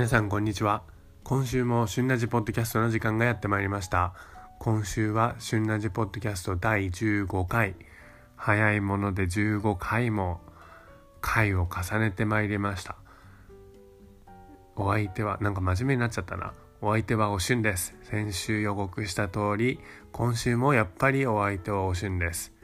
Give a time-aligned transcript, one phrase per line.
[0.00, 0.82] 皆さんこんにちは。
[1.24, 4.14] 今週も旬ラジポッドキャストの時間がやってまいりました。
[4.58, 7.74] 今週は旬ラジポッドキャスト第15回。
[8.34, 10.40] 早いもので15回も
[11.20, 12.96] 回を重ねてまいりました。
[14.74, 16.54] お相手はなんか真面目になっちゃったな。
[16.80, 17.94] お相手はおしゅんです。
[18.04, 19.80] 先週予告した通り
[20.12, 22.54] 今週もやっぱりお相手はおしゅんです。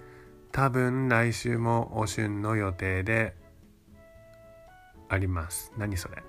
[0.53, 3.37] 多分来週もおしゅんの予定で
[5.11, 5.70] あります。
[5.77, 6.23] 何それ？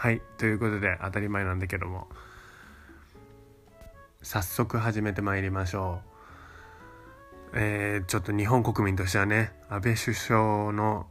[0.00, 2.08] はいということで当たり前なんだけども。
[4.22, 6.00] 早速始めてまいりましょ
[7.52, 7.58] う。
[7.58, 11.06] えー、ちょっと日本国民としてはね安倍首相の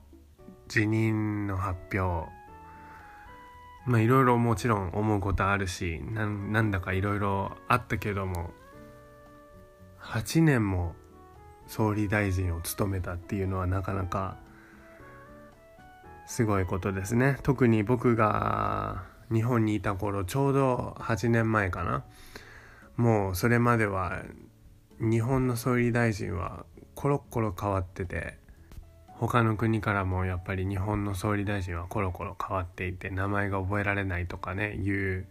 [0.70, 2.32] 辞任の発表。
[3.86, 8.50] まあいろいろもちろん思うことあるしなんだかいろいろあったけども
[10.02, 10.96] 8年も
[11.68, 14.40] 総理大臣を務めたっていうのはなかなか
[16.30, 17.38] すごいことですね。
[17.42, 22.06] 特に僕が日本にいた頃ちょうど8年前かな。
[22.98, 24.22] もうそれまでは
[25.00, 28.38] 日本の総理大臣はコロッコロ変わってて
[29.08, 35.26] 他の国からもやっぱり日本の総理大臣はコロコロ変わっていて名前が覚えられないとかねいう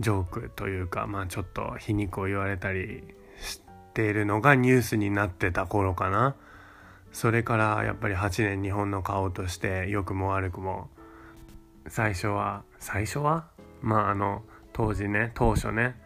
[0.00, 3.04] ジョークというかまあちょっと皮肉を言われたり
[3.42, 3.60] し
[3.92, 6.34] ているのがニュースになってた頃かな。
[7.12, 10.88] それからやっぱり8年日本の顔として良くも悪くも
[11.86, 13.46] 最初は最初は？
[13.82, 16.00] まああの当時ね当初ね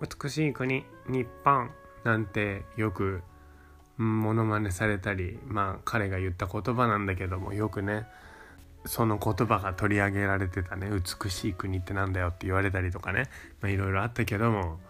[0.00, 1.70] 美しい国日本
[2.04, 3.22] なんてよく
[3.96, 8.06] モノマネされたりまあ彼が言った言葉なんだけどもよくね
[8.84, 10.90] その言葉が取り上げられてたね。
[10.90, 13.28] 美しい国ってなんだよって言われたりとかね。
[13.62, 14.80] いろいろあったけども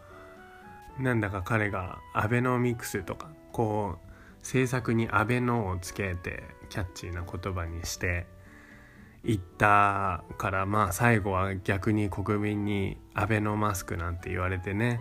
[0.99, 4.12] なんだか彼がアベノミクスとかこう
[4.43, 8.27] 制作に「アベノ」をつけてキャッチーな言葉にして
[9.25, 15.01] いったからまあ最後は逆に国民に「アベノマスク」なんて言われてね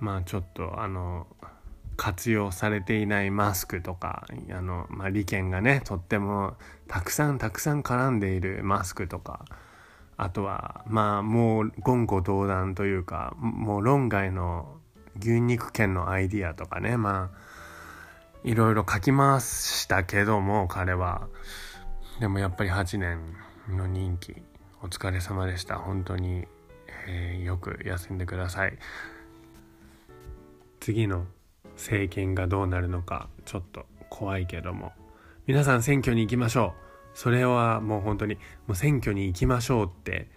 [0.00, 1.26] まあちょっとあの
[1.96, 6.56] 活用されていないマスクとかあの、まあ、利権がねとっても
[6.88, 9.44] たくさんたくさん絡んでいるマスクとか
[10.16, 14.78] あとはまあもう言語道断というかもう論外の
[15.18, 17.39] 牛肉券のアイディアとかねまあ
[18.42, 21.28] いろいろ書きましたけども彼は。
[22.20, 23.36] でもやっぱり8年
[23.68, 24.34] の任期
[24.82, 25.76] お疲れ様でした。
[25.76, 26.46] 本当に、
[27.06, 28.78] えー、よく休んでください。
[30.80, 31.26] 次の
[31.74, 34.92] 政権がどうなるのかちょっと怖いけども。
[35.46, 36.74] 皆さん選挙に行きましょ
[37.14, 37.18] う。
[37.18, 38.36] それはもう本当に
[38.66, 40.28] もう選挙に行きましょうって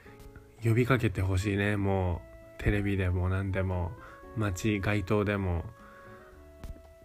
[0.62, 1.78] 呼びかけてほしいね。
[1.78, 2.22] も
[2.60, 3.92] うテレビでも何でも
[4.36, 5.64] 街街頭でも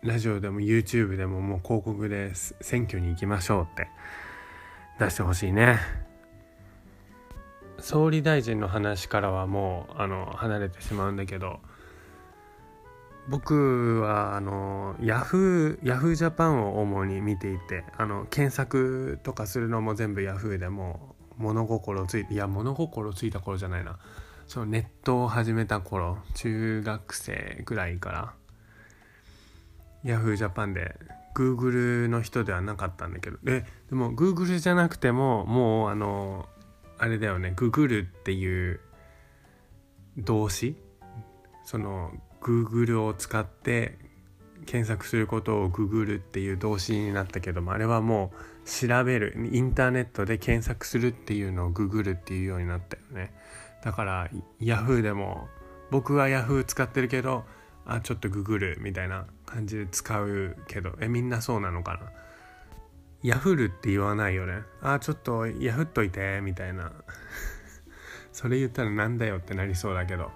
[0.03, 3.89] ラジオでも YouTube でももう広告で選挙に行きましょうって
[5.01, 5.79] 出してほしいね。
[7.81, 11.61] 総理大臣の話からはもうあの離れてしまうんだけど
[13.29, 23.99] 僕はあのヤフーヤフージャパンを主に見ていてあの検索とかするのも全部ヤフーでも物心ついていや物心ついた頃じゃないな。
[24.47, 28.35] そのネットを始めた頃中学生ぐらいから
[30.05, 30.95] ヤフージャパンで。
[31.35, 33.39] Google の人ではなかったんだけど。
[33.45, 36.49] ででも Google じゃなくてももうあの
[36.99, 37.53] あれだよね。
[37.55, 38.81] Google っていう
[40.17, 40.75] 動詞？
[41.65, 42.11] その
[42.41, 43.99] Google を使って
[44.67, 48.33] 検索することを Google っていう動詞になったけどもあれはも
[48.65, 49.37] う調べる。
[49.53, 53.33] インターネットで検索するっていうのを Google っていうようになったよね。
[53.85, 54.29] だから
[54.61, 55.47] Yahoo でも
[55.93, 57.45] 僕は Yahoo 使ってるけど
[57.89, 60.97] あちょっとググるみたいな感じで使うけど。
[61.01, 62.01] えみんなそうなのかな？
[63.23, 64.61] ヤフルって言わないよね？
[64.81, 66.93] あちょっとヤフっといてみたいな。
[68.31, 70.31] それ言ったらなんだよってなりそうだけど。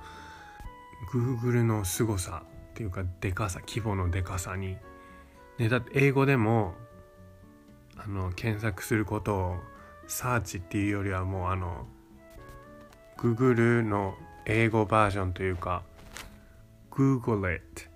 [1.13, 4.77] Google の凄さっていうかでかさ規模のでかさに、
[5.59, 6.75] ね、だって英語でも
[7.97, 9.57] あの検索することを
[10.07, 11.87] サーチっていうよりはもうあの
[13.19, 14.15] Google の
[14.47, 15.83] 英語バージョンというか
[16.93, 17.89] Google it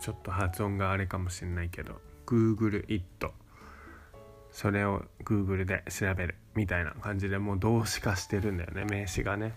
[0.00, 2.00] ちょっと発音があれかもしれないけど。
[2.26, 3.30] Google it
[4.50, 8.84] それを Google で調べるみたいな感じでもう動詞化してるんだよね。
[8.84, 9.52] 名詞がね。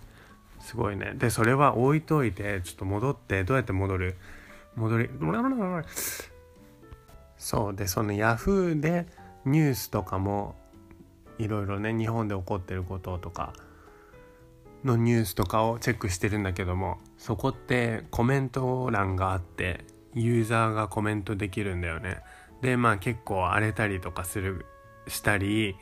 [0.59, 1.13] すごいね。
[1.15, 4.15] でそれは置いといてちょっと戻ってどうやって戻る？
[4.75, 5.09] 戻り
[7.37, 7.75] そう。
[7.75, 9.05] でその Yahoo で
[9.45, 10.55] ニュースとかも
[11.37, 13.53] いろいろね日本で起こってることとか
[14.83, 22.19] のニュースとかをチェックしてるんだけどもそこってコメント欄があってユーザーがコメントできるんだよね。
[22.61, 24.65] でまあ結構荒れたりとかする
[25.07, 25.75] したり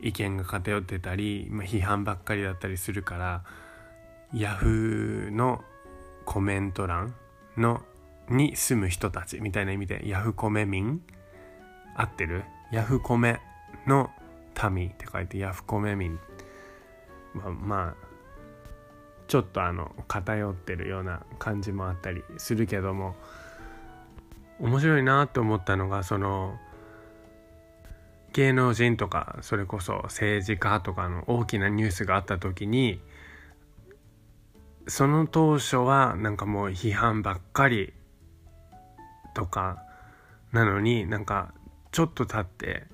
[0.00, 3.44] 意見が偏ってたり、まあ、批判ばっかりだったりするから
[4.32, 5.62] ヤフーの
[6.24, 7.14] コメント欄
[7.56, 7.82] の
[8.28, 11.02] に住む人たちみたいな意味でヤフコメ民
[11.96, 12.44] 合ってる？
[12.70, 13.40] ヤフコメ
[13.86, 14.10] の
[14.70, 16.18] 民って書いてヤフコメ民。
[17.34, 18.09] まあ、まあ、
[19.30, 23.14] ちょっとあの偏ってるような感じもあったりするけども
[24.58, 26.58] 面白いなと思ったのがその
[28.32, 33.00] 芸能人とかそれこそ政治家とかの大きなニュースがあった時に
[34.88, 37.92] その当初はなんかもう批判ばっかり
[39.36, 39.84] とか
[40.50, 41.54] なのになんか
[41.92, 42.88] ちょっと経って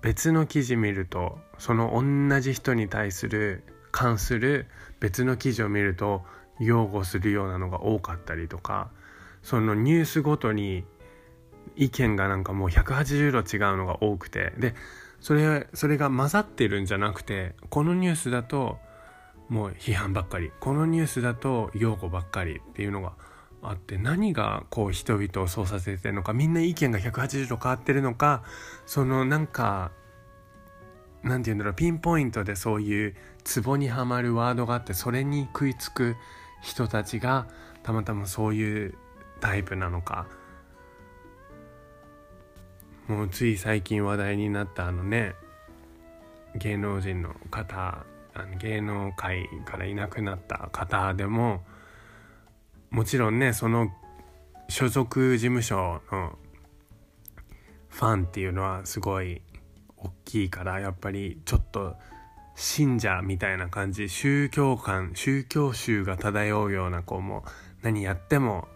[0.00, 3.64] 別の記事見るとその同じ人に対する
[3.96, 4.66] 関する
[5.00, 6.22] 別の記事を見ると
[6.60, 8.90] 擁護するようなのが多かったりとか
[9.42, 10.84] そのニュースごとに
[11.76, 14.52] 意見がなんかもう180度違うのが多くて。
[14.58, 14.74] で
[15.18, 18.78] それそれが混ざってるんじゃなくてこのニュースだと
[19.48, 20.52] もう批判ばっかり。
[20.60, 23.14] このニュースだと擁護ばっかりっていうのが
[23.62, 28.42] あって何がこう人々をそうさせてるのかみんな意見が180度変わってるのか
[28.84, 29.90] そのなんか
[31.22, 33.16] なんて言うんだろうピンポイントでそういう
[33.46, 36.16] ツボにはまるワードがあってそれに食いつく
[36.62, 37.46] 人たちが
[37.84, 38.94] たまたまそういう
[39.40, 40.26] タイプなのか。
[43.06, 45.36] もうつい最近話題になったあのね
[46.56, 48.04] 芸能人の方
[48.34, 51.62] あの芸能界からいなくなった方でも
[52.90, 53.92] もちろんねその
[54.68, 56.36] 所属事務所の
[57.90, 59.40] ファンっていうのはすごい
[59.96, 61.94] 大きいからやっぱりちょっと
[62.56, 67.44] 信者みたいな感じ宗教観宗教宗が漂うような子も
[67.82, 68.66] 何やっても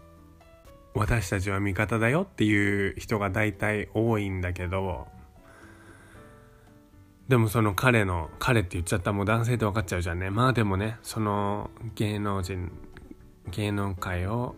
[0.93, 5.07] 私たちは味方だよっていう人が大体多いんだけど
[7.27, 10.29] でもその彼の彼って言っちゃったらもう男性って分かっちゃうじゃんね。
[10.29, 12.71] まあでもねその芸能人
[13.49, 14.55] 芸能界を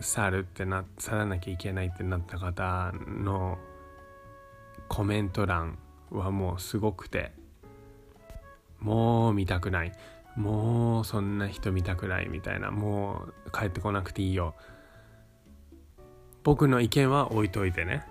[0.00, 3.58] 去るってな去らなきゃいけないってなった方の
[4.88, 5.78] コメント欄
[6.10, 7.32] はもうすごくて
[8.80, 9.92] もう見たくない。
[10.36, 12.70] もうそんな人見たくないみたいな。
[12.70, 14.54] もう帰ってこなくていいよ。
[16.42, 18.04] 僕の意見は置いといてね。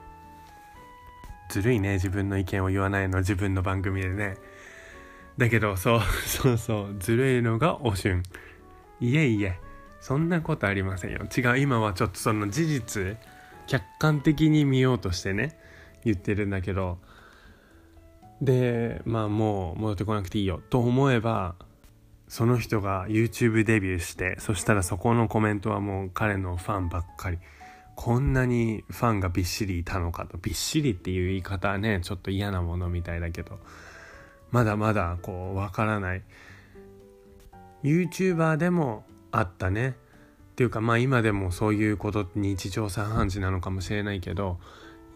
[1.50, 1.94] ずるいね。
[1.94, 3.20] 自分の意見を言わないの。
[3.20, 4.38] 自分の番組でね。
[5.38, 6.96] だけどそう そうそう。
[7.00, 8.24] ずるいのがおしゅん
[9.00, 9.60] いえいえ。
[10.02, 11.22] そんなことありませんよ。
[11.36, 11.58] 違う。
[11.58, 13.18] 今はちょっとその事実
[13.68, 15.58] 客観的に見ようとしてね。
[16.06, 17.00] 言ってるんだけど。
[18.42, 21.56] でまあもう戻ってこなくていいよと思えば
[22.28, 27.40] その人が YouTube デビューしてそしたらそこのコメントはもう彼のファンばっかり。
[27.96, 30.38] こんなにファンがびっしりいたのかと。
[30.38, 33.60] びっしりっていう言い方はねちょっと嫌なものみたいだけど。
[34.52, 36.22] まだまだこうわからない。
[37.84, 39.90] YouTuber でもあったね。
[39.90, 44.60] っていうかまあ今でもそういうこと日常茶飯事なのかもしれないけど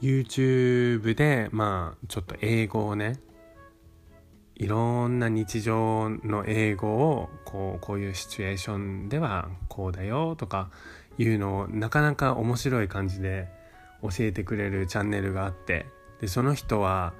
[0.04, 3.22] YouTube でまあちょっと英語をね
[4.56, 10.70] いろんな日常の英語をこうこういうシチュエーションではこうだよとか
[11.18, 13.48] いうのをなかなか面白い感じで
[14.02, 15.86] 教えてくれるチャンネルがあって
[16.20, 17.14] でその人は、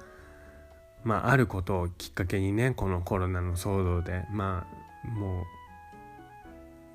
[1.04, 4.66] まあ、あることをきっかけにねこのコロナの騒動でま
[5.06, 5.44] あもう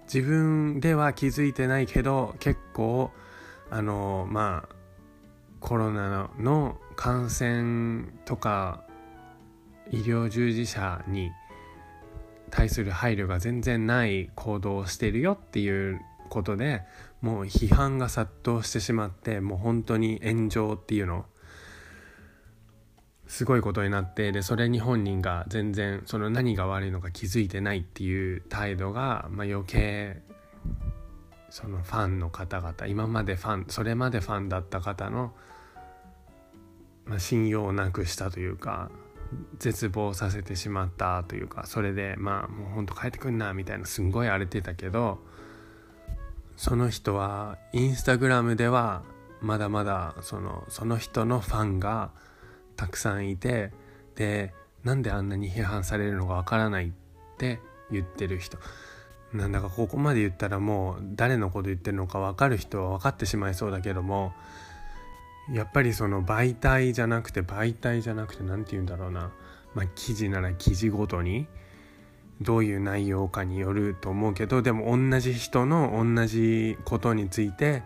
[0.03, 3.09] 自分では気づいてないけど結構
[3.71, 4.78] あのまあ
[5.59, 8.83] コロナの感染とか
[9.91, 11.31] 医療従事者に
[12.49, 16.83] 対する配慮が全然ない行動をしてるよっていうことで
[17.21, 21.25] もう批判が殺到してしまってもう本当に炎上っていうの
[23.27, 30.21] すごいことになってでそれに本人が全然その何が悪いのか気づいてないっていう態度が、まあ、余計
[31.49, 35.33] そのファンの方々今までファンそれまでファンだった方の、
[37.09, 38.91] まあ、信用をなくしたというか
[39.57, 45.19] 絶望させてしまったというかそれでまあもうほんと帰ってくんなみたいなすんごい荒れてたけど
[46.55, 49.03] その人はインスタグラムでは
[49.41, 52.11] まだまだそのその人のファンが
[52.75, 53.71] たくさんいて
[54.15, 56.91] でなんであんなに批判されるのかわからないっ
[57.37, 57.59] て
[57.91, 58.57] 言ってる人。
[59.33, 64.33] なんだかここまで言ったらもう誰のこと言ってるのか分かる人は分かってしまいそうだけども
[65.51, 69.31] やっぱりその媒体じゃなくて媒体じゃなくて何て言うんだろうな、
[69.73, 71.47] まあ、記事なら記事ごとに
[72.41, 77.83] どういう内容かによると思うけどでも同じ人の同じことについて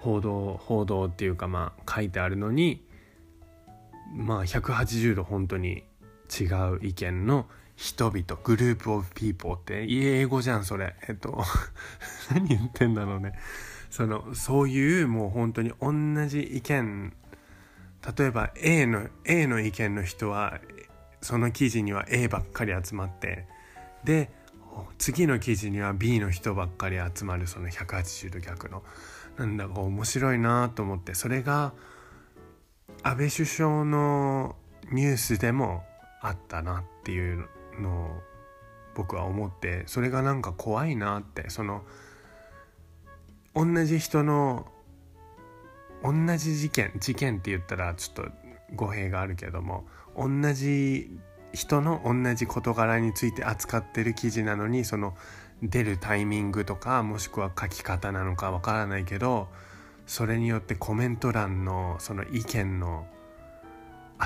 [0.00, 2.84] 報道報道っていうかまあ書いてあるのに
[4.12, 5.84] まあ180度本当に
[6.28, 10.94] 違う意見の人々グループオブピーポーって英語じゃんそれ。
[11.08, 11.42] えっと
[12.32, 13.32] 何言ってんだろうね。
[13.94, 15.92] そのそういうもう本当に同
[16.26, 17.12] じ意見。
[18.18, 20.58] 例えば A の A の意見の人は
[21.20, 23.46] その記事には A ばっかり集まって
[24.02, 24.30] で
[24.98, 28.82] 次の記事には B の人ばっかり集まるその180度逆の。
[29.38, 31.72] なんだか面白いなと思ってそれが
[33.04, 34.56] 安倍首相の
[34.90, 35.84] ニュースでも
[36.20, 37.48] あったなっていう
[37.78, 38.10] のを
[38.96, 41.84] 僕は思ってそれがなんか怖いなってその
[43.54, 44.66] 同じ人の
[46.02, 48.32] 同じ事件事件って言ったらちょっと
[48.74, 51.18] 語弊があるけども同じ
[51.52, 55.14] 人の同じ事柄について扱ってる記事なのにその
[55.62, 59.48] 出るタイミングとかもしくは書き方なのかわからないけど
[60.06, 63.06] それによってコメント欄のその意見の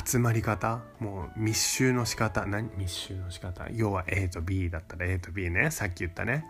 [0.04, 2.70] 集まり方もう密集の仕方何？
[2.76, 3.66] 密集の仕方？
[3.72, 5.70] 要は A と B だったら A と B ね。
[5.70, 6.44] さっき言ったね。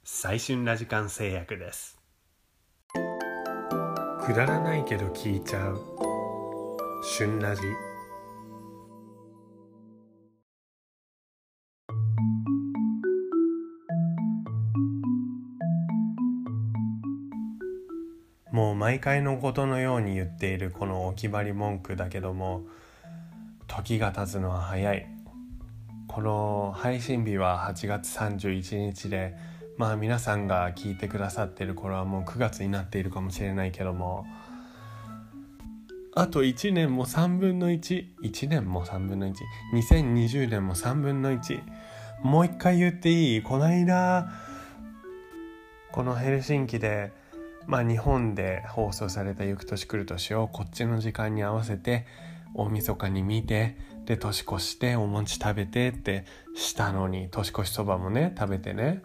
[0.04, 1.98] 最春ラジカン製薬です。
[4.26, 5.80] くだらないけど聞いちゃう。
[7.04, 7.62] 旬ラジ。
[18.64, 22.64] もう毎回のことのように言っているこのお決まり文句だけども
[23.68, 25.06] 時が経つのは早い。
[26.08, 29.36] この配信日は8月31日で
[29.78, 34.26] まあ皆さんが聞いてくださってる頃はもう9月になっているかもしれないけども
[36.16, 39.28] あと1年も3分の11年も3分の
[39.74, 41.62] 12020年も3分の1
[42.22, 43.42] もう一回言っていい？
[43.42, 44.32] この間
[45.92, 47.12] このヘルシンキで
[47.68, 52.06] まあ日本で放送された「ゆく年来る年」をこっちの時間に合わせて
[52.54, 59.02] 大晦日に見てで年越してお餅食べてってしたのに年越しそばもね食べてね。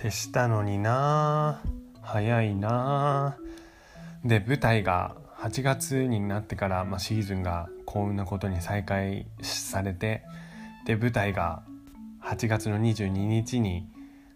[0.00, 1.60] ってしたのにな
[2.00, 3.36] 早いな
[4.24, 10.22] で舞台が8月になってから、まあ、シーズンが幸運なことに再開されて
[10.86, 11.62] で舞台が
[12.22, 13.86] 8月の22日に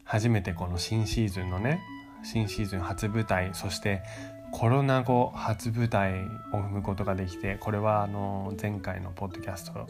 [0.04, 1.80] 初めてこの新シーズンのね
[2.24, 4.02] 新シーズン初舞台そして
[4.50, 9.88] コロナ後初舞台を踏むことができてこれはあの前回のポッドキャスト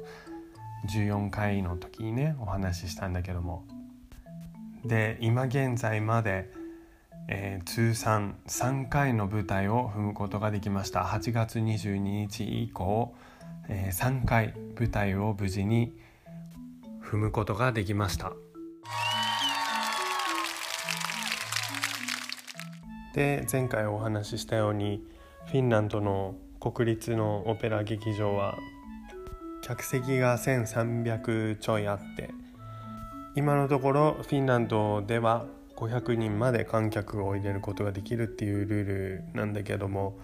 [0.88, 3.64] 14回の時にねお話ししたんだけども
[4.84, 6.50] で今現在まで、
[7.28, 13.14] えー、通算3回の舞台を踏むことができました8月22日以降、
[13.68, 15.94] えー、3回舞台を無事に
[17.02, 18.32] 踏むことができました。
[23.14, 25.04] で前回お話ししたように
[25.46, 28.58] フィンランドの国立のオペラ劇場は
[29.62, 32.30] 客席が1300ちょいあって
[33.36, 40.18] 今のところフィンランドでは500人まで観客を入れることができるっていうルールなんだけども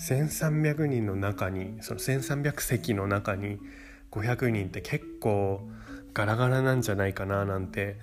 [0.00, 3.58] 1300人の中にその1300席の中に
[4.10, 5.68] 500人って結構
[6.14, 7.96] ガラガラなんじゃないかななんて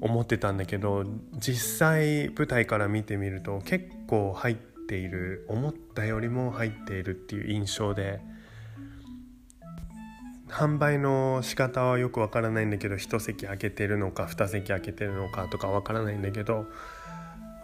[0.00, 1.04] 思ってたんだけど
[1.38, 4.56] 実際舞台から見てみると結構入っ
[4.88, 8.20] ている思ったよりも入っているっていう印象で
[10.48, 16.66] 販売の仕方はよくわからないんだけど1席空けてるのか2席空けてるのかとかわからないんだけど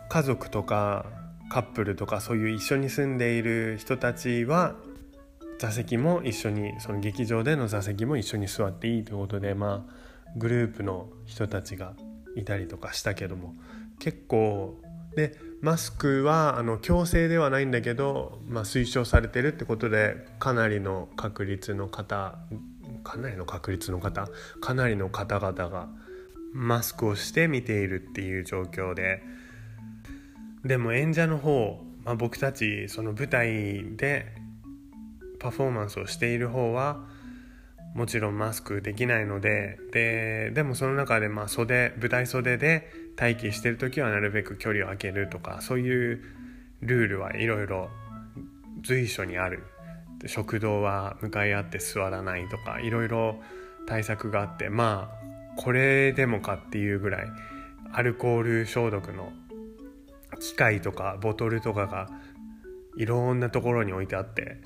[0.08, 1.06] 家族とか
[1.50, 4.74] カップルとかそういう一緒に住んでいる人たちは
[5.58, 9.92] 座席も一緒にその劇場での座席も一緒に座っていいということでまあ
[10.36, 11.92] グループの人たちが
[12.36, 13.54] いたりとかしたけども
[13.98, 14.80] 結構
[15.16, 22.38] でマスクはあの強制ではないんだけど、まあ、推奨されてるってことでかなりの確率の方
[23.04, 24.28] かなりの確率の方
[24.60, 25.88] かなりの方々が
[26.52, 29.22] マスクをして見ているっていう状況で
[30.64, 34.26] でも演者の方、まあ、僕たちその舞台で
[35.38, 37.04] パフォーマンスをしている方は
[37.94, 46.22] もちろんマスクできないのでででもその中でまあ袖舞台袖で待機してる時はなるべく距離を空けるとかそういう
[46.80, 47.90] ルールはいろいろ
[48.82, 49.64] 随所にある。
[50.26, 53.40] 食堂は向かい合って座らないとかいろいろ
[53.86, 57.26] 対策があってまあこれでもかっていうぐらい
[57.92, 59.32] アルコール消毒の
[60.40, 62.08] 機械とかボトルとかが
[62.96, 64.60] いろんなところに置いてあって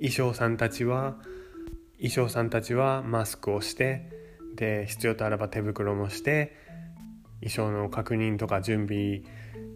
[0.00, 1.16] 衣装さんたちは
[1.98, 4.10] 衣装さんたちはマスクをして
[4.56, 6.56] で必要とあれば手袋もして
[7.40, 9.22] 衣装の確認とか準備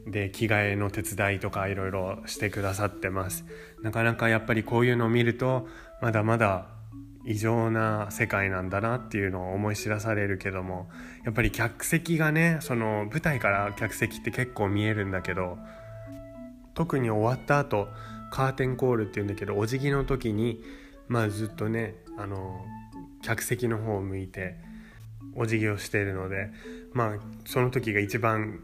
[0.06, 3.44] で着替えの手伝いとかいろいろしてくださってます。
[3.82, 5.68] なかなかやっぱりこういうのを見ると
[6.00, 6.68] まだまだ
[7.24, 10.88] 異常な世界なんだなっていうのを思い知らされるけども
[11.24, 15.58] やっぱり客席がねその舞台から客席って結構見えるんだけど
[16.74, 17.88] 特に終わった後
[18.30, 20.62] カーテンコールっていうんだけどお辞儀の時に
[21.08, 22.64] まあずっとねあの
[23.22, 24.56] 客席の方を向いて
[25.34, 26.50] お辞儀をしているので
[26.92, 28.60] まあその時が一番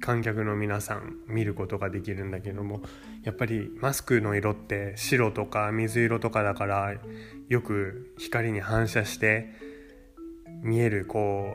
[0.00, 2.80] 観客の皆さん見ることができるんだけども
[3.24, 6.94] やっぱりマスクの色って白とか水色とかだから
[7.48, 9.48] よく光に反射して
[10.62, 11.54] 見えるこ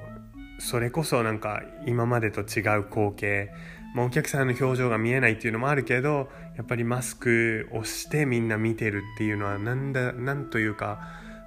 [0.59, 3.51] うそれこそなんか今までと違う光景、
[3.95, 10.99] まあ、お客さんの表情が見えないっていうのもあるけどやっぱりマスクをしてみんな見てるっていうのはなんだなんというか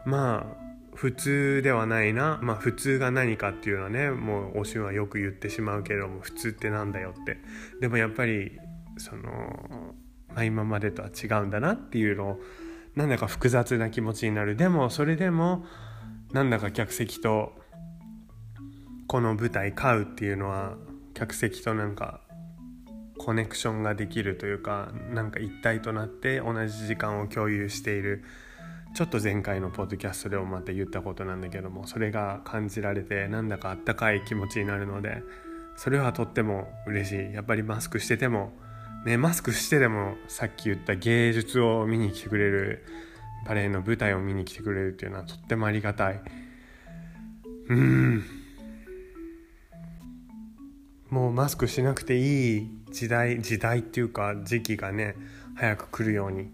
[0.04, 2.38] まあ普通ではないな。
[2.40, 7.38] まあ普通が何かっていうのはねもうおしんはよく言ってしまうけども普通ってなんだよって。
[7.80, 8.58] でもやっぱり
[8.96, 9.94] その、
[10.28, 12.40] まあ、今までとは違うんだなっていうのを
[12.94, 14.54] なんだか複雑な気持ちになる。
[14.54, 15.64] でもそれでも
[16.32, 17.52] なんだか客席と
[19.08, 20.76] この舞台買うっていうのは
[21.12, 22.20] 客席となんか
[23.24, 28.22] コネクションができるというかなんか一体となって同じ時間を共有している。
[28.94, 35.24] ちょっと前回のポッドキャストでもまた言ったことなんだけどもそれが感じられてなんだかあったかい気持ちになるので
[35.76, 37.32] それはとっても嬉しい。
[37.32, 38.52] やっぱりマスクしてても
[39.04, 42.84] ねマスクしてでもさっき言った芸術を見に来てくれる
[43.48, 46.20] バレエの舞台を見に来てくれるっていうのはとってもありがたい。
[47.68, 48.24] うん。
[51.10, 55.16] もうマスクしなくていい時代時代っていうか時期がね
[55.56, 56.52] 早く来るように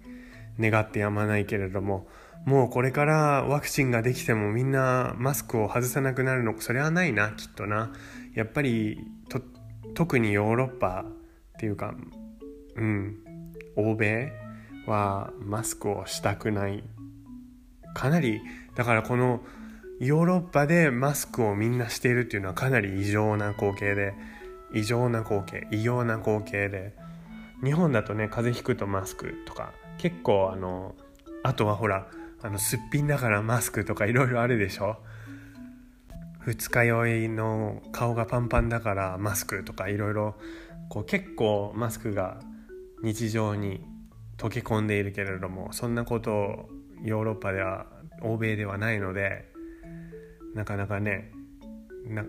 [0.59, 2.09] 願ってやまないけれども
[2.46, 7.92] もうこれからワクチンができてもみんなマスクを外さなくなるのそれはないなきっとな。
[8.35, 8.98] やっぱり
[9.94, 11.94] 特にヨーロッパっていうか
[12.76, 13.18] うん
[13.76, 14.33] 欧米
[14.87, 16.83] はマスクをしたくない。
[17.92, 18.40] かなり
[18.74, 19.42] だからこの
[19.98, 24.14] ヨーロッパでマスクをみんなしているっていうのはかなり異常な光景で
[24.72, 26.94] 異常な光景異様な光景で
[27.62, 30.94] 日本だとね風邪ひくとマスクとか結構あの
[31.42, 32.06] あとはほら
[32.42, 34.96] あのすっぴんだからマスクとかいろいろあるでしょ？
[36.46, 40.37] 二日酔いの顔がパンパンだからマスクとかいろいろ
[40.88, 42.40] こう結構マスクが
[43.02, 43.85] 日常に
[44.38, 46.70] 溶け込んでいるけれどもそんなことを
[47.04, 47.87] ヨーロッパでは
[48.22, 49.52] 欧米ではないので
[50.54, 51.30] なかなかね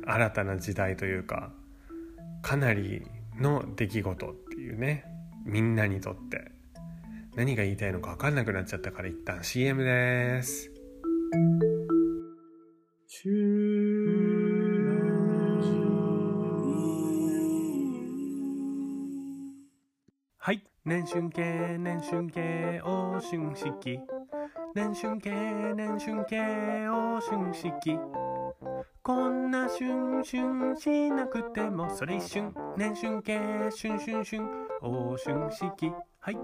[0.05, 1.53] 新たな時代というか
[2.41, 3.03] かなり
[3.39, 5.05] の出来事っていうね
[5.45, 6.51] みんなにとって
[7.35, 10.71] 何が言いたいのか分かんなくなっちゃったから一旦 CM です。
[20.37, 20.63] はい。
[20.85, 23.99] 年春系、年春系、お春式。
[24.73, 25.29] 年春系、
[25.75, 27.99] 年春系、お春式。
[29.03, 32.53] こんな春春しなくてもそれ一瞬。
[32.77, 33.37] 年春系、
[33.69, 34.41] 春春春、
[34.81, 35.91] お春式。
[36.19, 36.37] はい。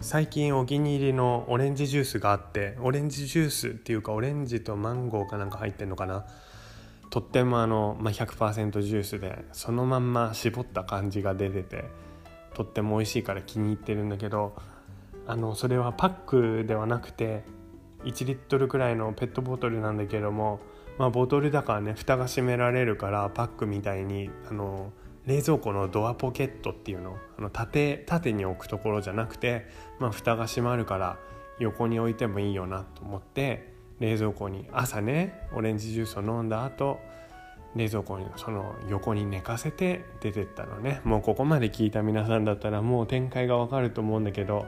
[0.00, 6.24] 最近お気に入りのオレンジジュースがあってオレンジジュースっていうかオレンジとマンゴーかなんか入ってんのかな？
[7.14, 11.84] とってもあの、まあ、100%ジュースでそのまんま絞った感じが出てて
[12.54, 14.56] とっても美味しいから気に入ってるんだけど
[15.28, 17.44] あのそれはパックではなくて
[18.02, 20.58] 1リットルくらいのペットボトルなんだけども、
[20.98, 24.92] まあ、ボトルだからね蓋が閉められるからパックみたいにあの
[25.24, 29.68] 冷蔵庫のドアポケットっていうのあの縦縦に置くところじゃなくて、
[30.00, 31.20] まあ、蓋が閉まるから
[31.60, 36.98] 横に置いてもいいよなと思って冷蔵庫に朝ねオレンジジュースを飲んだ後
[37.76, 41.00] 冷蔵庫にその横に寝かせて出てったのね。
[41.04, 44.66] もうここまで聞いた皆さんだったらもう展開がわかると思うんだけど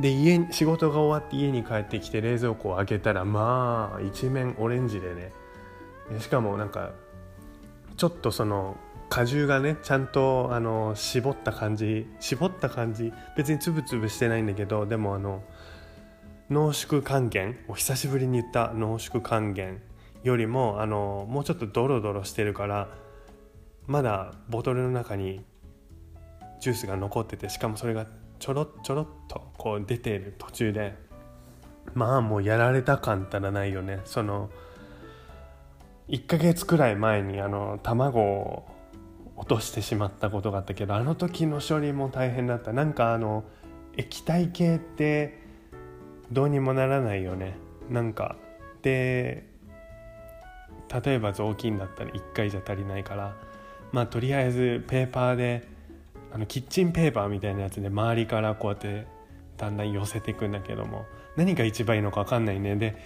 [0.00, 5.32] で家仕事が終わって家に帰ってきて冷蔵庫を開けたらまあ一面オレンジでね。
[6.18, 6.92] しかもなんか
[7.96, 8.76] ちょっとその
[9.08, 15.42] 果汁がねちゃんとあの絞った感じ絞った感じ別につぶつぶしてないんだけどでもあの
[16.52, 17.56] 濃縮還元。
[17.66, 19.80] お久しぶりに言った濃縮還元
[20.22, 22.88] よりもあのもうちょっとドロドロしてるから
[23.86, 25.44] まだボトルの中に
[26.60, 28.06] ジュースが残っててしかもそれが
[28.38, 30.94] ちょろちょろっとこう出ている途中で
[31.94, 34.00] まあもうやられた感たらないよね。
[34.04, 34.50] その
[36.08, 38.68] 1ヶ月くらい前にあの卵を
[39.36, 42.74] 落としてしまったことがあったけどあの時の処理も大変だった。
[42.74, 43.44] なんかあの
[43.96, 45.41] 液体系って
[46.32, 47.56] どうにもならないよね。
[47.90, 48.36] なんか。
[48.82, 49.46] で
[51.04, 53.36] 例えば雑巾だったら1回じゃ足りないから。
[53.92, 55.68] まあとりあえずペーパーで
[56.32, 59.06] あのキッチンペーパーみたいなやつで周りからこうやって
[59.58, 61.04] だんだん寄せていくんだけども。
[61.36, 62.76] 何が一番いいのか分かんないね。
[62.76, 62.96] で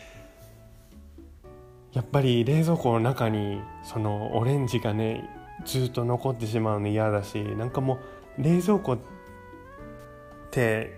[1.93, 5.29] やっぱり冷蔵庫の中にそのオレンジがね
[5.65, 7.99] ずっと残ってしまうの嫌だしなんかも
[8.39, 9.16] う冷蔵庫って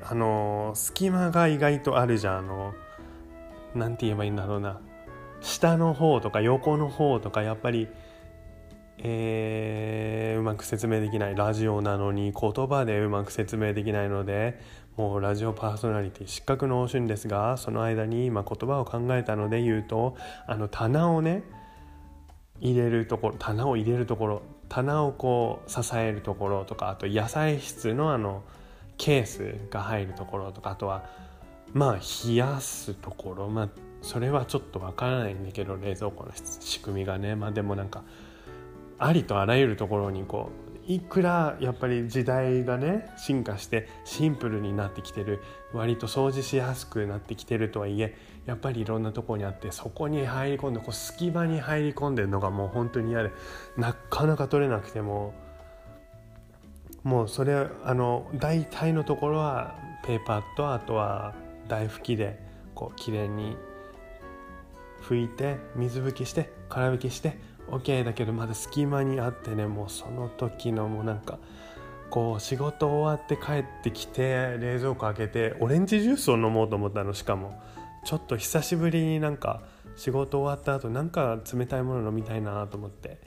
[0.02, 2.38] あの隙間が意外とあるじゃん。
[2.38, 2.74] あの
[3.74, 4.80] なんて言えばいいんだろうな。
[5.40, 7.88] 下の方とか横の方とかやっぱり、
[8.98, 11.34] えー、うまく説明できない。
[11.34, 14.60] ラジオなのに言葉でうまく説明できないので
[14.98, 20.16] もうラジオパーソナリティ失格の応酬ですがその間に今言葉を考えたので言うと
[20.48, 21.44] あの棚をね
[22.60, 28.42] 入れるところ棚を入れるところ棚をこう支えるところとかあと野菜室のあの
[28.98, 31.08] ケースが入るところとかあとは
[31.72, 31.94] まあ
[32.26, 33.48] 冷やすところ。
[33.48, 33.68] まあ
[34.00, 37.34] それはちょっとわからないんだけど冷蔵庫の仕組みがね。
[37.34, 38.04] まあでもなんか
[38.98, 40.50] ありとあらゆるところにこ
[40.86, 45.40] ういくらやっぱり時代がね進化してシンプルになってきてる。
[45.72, 53.30] 割と掃除しやすくなってきてるとはいえやっぱりいろんなとこにあってそこに入り込んでこう隙間に入り込んでるのがもう本当に嫌で
[53.76, 55.34] なかなか取れなくても
[57.08, 61.34] もうそれあの大体のところはペーパーとあとは
[61.66, 62.38] 台拭きで
[62.74, 63.56] こう綺麗に
[65.00, 67.38] 拭いて水拭きして空拭きして
[67.70, 71.38] OK だけどまだ隙間にあってねもうその時のもうなんか
[72.10, 77.14] こう仕事終わって帰ってきて冷蔵庫開けてオレンジジュースを飲もうと思ったの。
[77.14, 77.58] しかも
[78.04, 79.62] ちょっと久しぶりになんか
[79.96, 83.18] 仕事終わった後なんか冷たいもの飲みたいなと思って、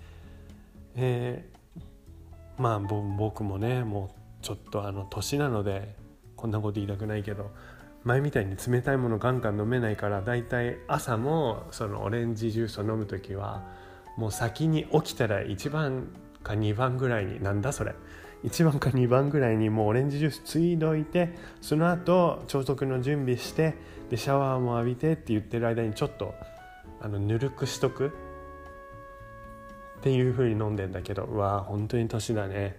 [0.96, 1.61] えー、
[2.62, 5.96] まあ僕もねもうちょっとあの年なので
[6.36, 7.50] こんなこと言いたくないけど
[8.04, 13.64] 前みたいに冷たいものガンガン飲めないからだいたい朝もそのオレンジジュースを飲む時は
[14.16, 16.08] もう先に起きたら1番
[16.44, 17.96] か2番ぐらいになんだそれ
[18.44, 23.76] 1番か2番ぐらいにもうオレンジジュースついどいてその後朝食の準備して
[24.12, 26.36] でシャワーも浴びてって言ってる間にちょっと
[27.02, 28.31] あのぬるくしとく。
[30.02, 32.76] っていう風に飲んでんだけどうわ本当に年だね。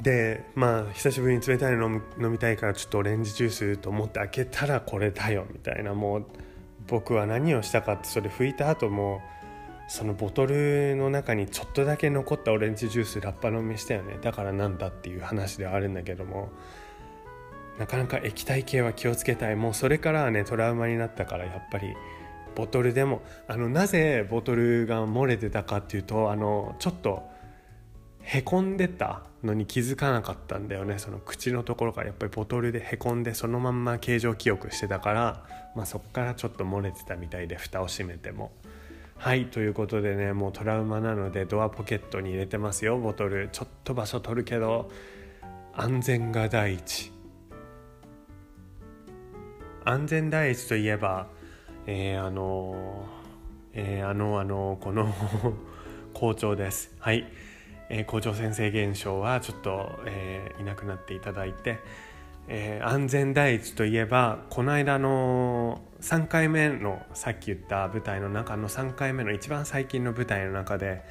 [0.00, 6.26] でまあ久しぶりに冷たいの飲みたいからちょっとオレンジジュースと思って開けたらこれだよみたいなもう
[6.88, 9.20] 僕は何をしたかってそれ拭いた後も
[9.86, 14.16] そのボトルの中にちょっとだけ残ったオレンジジュースラッパ飲みしたよね。
[14.22, 16.48] だからなんだっていう話ではあるんだけども
[17.78, 19.56] なかなか液体系は気をつけたい。
[19.56, 21.94] もうそれからはねトラウマになったからやっぱり
[22.54, 27.30] ボトルでもあのなぜボトルが漏れてたかっていうとあのちょっと
[28.22, 30.98] へこんでたのに気づかなかったんだよね。
[30.98, 38.52] その口のところからやっぱりボトルでへこんでそのまんま形状記憶してたから、まあ、そこからちょっと漏れてたみたいで蓋を閉めても。
[39.16, 42.98] はいということでねもうトラウマなのでドアポケットに入れてますよ。
[42.98, 44.90] ボトルちょっと場所取るけど
[45.74, 47.12] 安全が第一。
[49.84, 51.26] 安全第一といえば
[51.86, 53.06] えー、あの
[53.74, 55.12] えー、あのあのこの
[56.12, 56.94] 校長です。
[56.98, 57.26] はい。
[57.88, 61.78] えー、校長先生現象はちょっと、えー、いなくなっていただいて、
[62.48, 71.02] えー、安全第一といえばこの間の3回目のさっき言った舞台の中の3回目の一番最近の舞台の中で、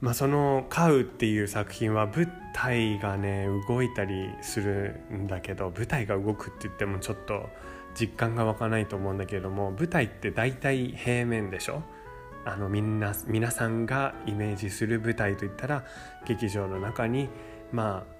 [0.00, 7.48] まあ、その「飼う」っていう作品は舞台がね動いたりするんだけど舞台が動くって言ってもちょっと
[7.94, 11.82] 実感が湧かないと思うんだけれども舞台って大体平面でしょ？
[12.44, 15.84] あのみんな皆さんがイメージする舞台といったら
[16.26, 17.28] 劇場の中に
[17.72, 18.14] まあ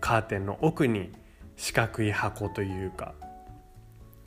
[0.00, 1.12] カーテンの奥に
[1.56, 3.14] 四角い箱というか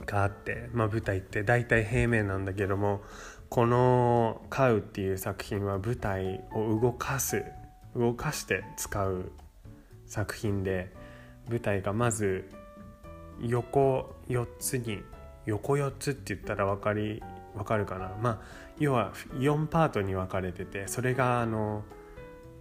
[0.06, 3.01] があって、まあ、舞台って大体平面なんだけども
[3.49, 7.43] この「飼う」っていう作品は舞台を動かす
[7.95, 9.32] 動かして使う
[10.06, 10.93] 作品で
[11.49, 12.49] 舞台がまず
[13.41, 15.04] 横4つに
[15.46, 17.22] 横4つって言ったら分かり
[17.56, 18.12] 分かるかな？
[18.22, 18.39] まあ
[18.80, 21.84] 要は4パートに分かれててそれがあの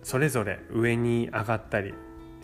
[0.03, 1.95] それぞれ上に上がったり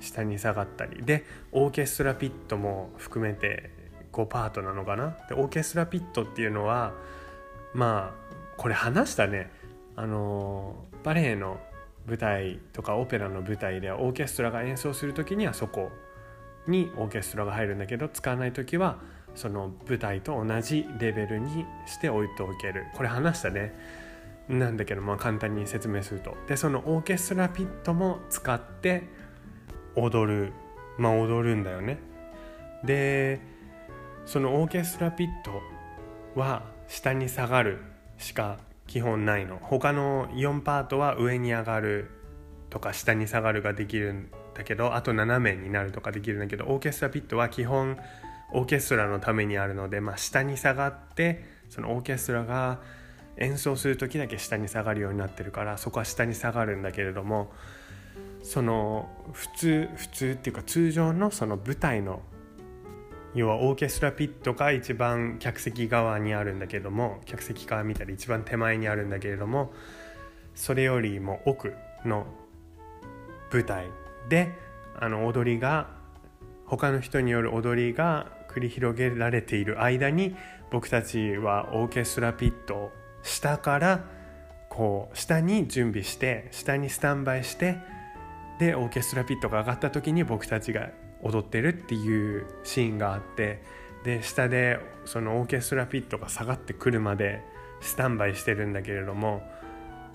[0.01, 1.05] 下に下がったり。
[1.05, 3.71] でオーケストラピットも含めて
[4.13, 5.17] 5パートなのかな？
[5.29, 6.95] でオーケストラピットっていうのは
[7.75, 9.51] まあこれ話したね。
[9.97, 11.59] あのバレエの
[12.07, 15.91] 舞台とかオペラの舞台ではオーケストラが演奏する時にはそこ
[16.69, 18.99] にオーケストラが入るんだけど使わない時は
[19.35, 22.87] その舞台と同じレベルにして置いておける。
[22.95, 23.73] これ話したね。
[24.49, 26.37] なんだけどまあ簡単に説明すると。
[26.49, 29.05] でそのオーケストラピットも使って
[29.95, 30.53] 踊る。
[30.97, 31.99] まあ踊るんだよね。
[32.85, 33.41] で
[34.27, 35.63] そのオーケストラピット
[36.39, 37.81] は下に下がる
[38.19, 39.59] しか基本ないの。
[39.61, 42.11] 他の4パートは上に上がる
[42.71, 44.29] とか下に下がるができる
[44.59, 47.97] だけどあと斜めになるとかできるんだけどオーケストラピットは基本
[48.53, 52.81] オーケストラのためにあるので、まあ、下に下がってそのオーケストラが
[53.37, 57.53] 演奏する時だけ下に下がるようになってるからそこは下に下がるんだけれども
[58.43, 62.21] その普通普通っていうか通常のその舞台の
[63.35, 69.73] 要はオーケストラピットが一番客席側にあるんだけども客席側見たら一番手前にあるんだけれども
[70.57, 72.27] それよりも奥の
[73.53, 73.87] 舞台
[74.29, 74.53] で
[74.99, 75.89] あの踊りが
[76.67, 80.35] 他の人による踊りが繰り広げられている間に
[80.71, 84.05] 僕たちはオーケストラピットを下から
[84.69, 87.79] こう下に準備して下にスタンバイして
[88.59, 90.91] でオーケストラピットが上がった時に僕たちが
[91.23, 93.63] 踊ってるっていうシーンがあって
[94.05, 97.43] で下でそのオーケストラピットが下がってくるまで
[97.81, 99.43] スタンバイしてるんだけれども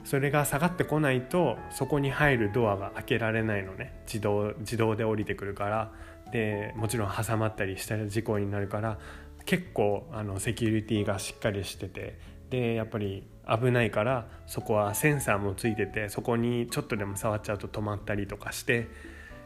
[0.04, 4.02] それが下がってこないとそこに入るドアが開けられないのね。
[4.06, 5.92] 自動自動で降りてくるから。
[6.32, 9.00] でもちろん挟まったりしたら事故になるから。
[9.46, 12.34] 結構あのセキュリティがしっかりしてて。
[12.50, 18.88] でやっぱり危ないからそこはセンサーもついててそこにちょっとでも触っちゃうと止まったりとかして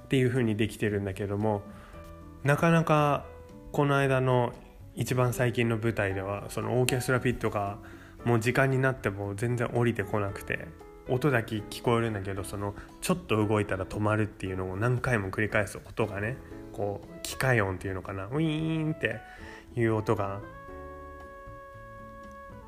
[0.06, 1.62] っていう風にできてるんだけども
[2.44, 3.26] なかなか
[3.72, 4.52] この間の
[4.94, 7.78] 一番最近の舞台ではそのオーケストラピットが
[8.28, 10.68] もう時間になっても全然降りてこなくて
[11.08, 16.36] 音だけ聞こえるんだけどそのちょっと動いたら止まるっていうのを何回も繰り返す音がね
[16.74, 19.22] こう機械音っていうのかなウィーンって
[19.78, 20.42] いう音が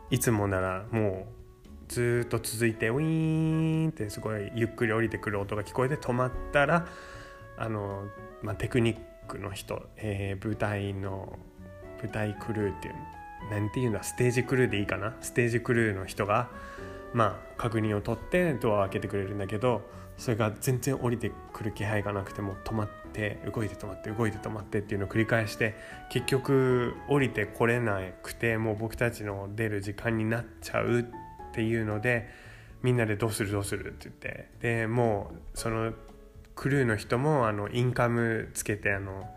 [0.10, 6.88] いつもならもうずっと続いてウィーンってすごいゆっくり降りてくる音が聞こえて止まったら
[7.58, 8.06] あの、
[8.41, 11.38] まあ、テクニックの人、えー、舞台の
[12.02, 12.95] 舞台クルーっていう
[13.49, 15.15] 何て言うんだステージクルーでいいかな？
[15.21, 16.49] ステージクルーの人が
[17.13, 19.82] まあ確認を取ってドアを開けてくれるんだけど
[20.17, 25.75] それが全然降りてくる気配がなくても止まって動いて止まって動いて止まってっていうのを繰り返して
[26.10, 31.06] 結局降りてこれなくてもう僕たちの出る時間になっちゃうっ
[31.54, 32.30] ていうので
[32.84, 34.49] みんなでどうするどうするって言って。
[34.62, 35.93] でもうその
[36.56, 39.30] クルーの人もあのインカムつけてあの、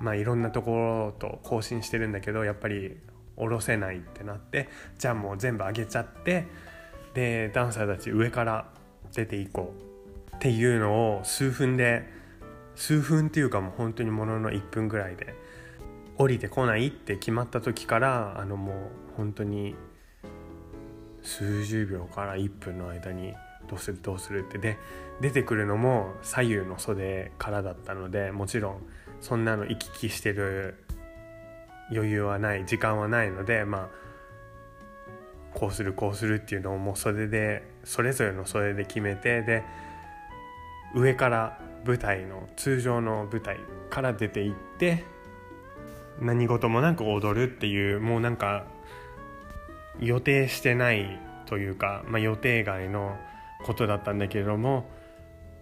[0.00, 2.96] まあ、いろんなところと更新してるんだけどやっぱり
[3.36, 4.68] 下ろせないってなって
[4.98, 6.46] じゃあもう全部上げちゃって
[7.14, 8.66] でダンサーたち上から
[9.12, 9.74] 出ていこ
[10.32, 12.04] うっていうのを数分で
[12.74, 15.34] 数分っていうかもう本当にものの1分ぐらいで
[16.16, 18.76] 降りてこないって決まった時からあのもう
[19.16, 19.74] 本当に
[21.22, 23.32] 数十秒から1分の間に
[23.68, 24.76] どうするどうするってで
[25.20, 28.82] 出てくるのも左右の袖からだったのでもちろん
[29.20, 30.83] そんなの行き来してる
[31.90, 34.04] 余裕はない時間はないのでまあ
[35.52, 39.62] こうするこうするっていうのをもう袖でそれぞれの袖で決めてで
[40.94, 43.58] 上から舞台の通常の舞台
[43.90, 45.04] から出ていって
[46.20, 48.64] 何事もなく踊るっていうもうなんか
[50.00, 53.16] 予定してないというか、まあ、予定外の
[53.64, 54.88] ことだったんだけれども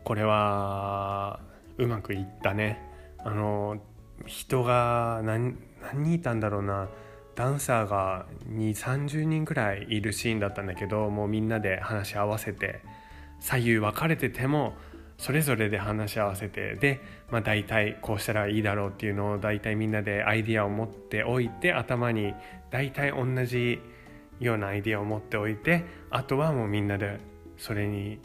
[0.04, 1.40] これは
[1.78, 2.82] うまくいったね。
[3.18, 3.78] あの
[4.26, 6.88] 人が何何人いたんだろうな。
[7.35, 12.83] ダンサーが2 3 0人くらいいるシーンだったんだけどもうみんなで話し合わせて
[13.40, 14.75] 左右分かれてても
[15.18, 22.35] それぞれで話し合わせてで、まあ、大体こうしたらいいだろうっていうのを大体みんなでアイディアを持っておいて頭に
[22.71, 23.81] 大体同じ
[24.40, 27.21] ようなアイディアを持っておいてあとはもうみんなで
[27.57, 28.18] それに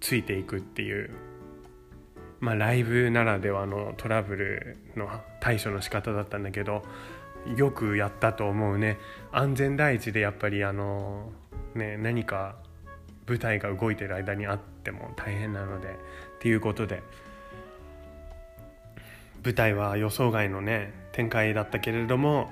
[0.00, 1.10] ついていくっていう。
[2.44, 5.08] まあライブならではのトラブルの
[5.40, 6.82] 対処の仕方だったんだけど
[7.56, 8.98] よくやったと思うね。
[9.32, 11.32] 安全第一でやっぱりあの
[11.74, 12.56] ね何か
[13.26, 15.92] 舞台が動いてる間にあっても大変なのでっ
[16.40, 17.02] ていうことで
[19.42, 22.50] 舞台は予想外のね展開だったけれども